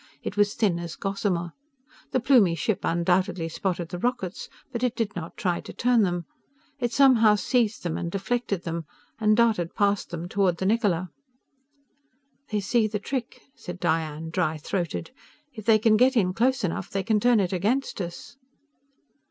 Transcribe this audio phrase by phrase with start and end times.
[0.23, 1.51] It was thin as gossamer.
[2.09, 6.25] The Plumie ship undoubtedly spotted the rockets, but it did not try to turn them.
[6.79, 8.85] It somehow seized them and deflected them,
[9.19, 11.09] and darted past them toward the Niccola.
[12.49, 15.11] "They see the trick," said Diane, dry throated.
[15.53, 18.37] "If they can get in close enough, they can turn it against us!"